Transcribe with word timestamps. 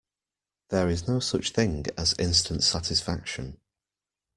There 0.69 0.89
is 0.89 1.07
no 1.07 1.19
such 1.19 1.51
thing 1.51 1.85
as 1.95 2.15
instant 2.17 2.63
satisfaction. 2.63 3.59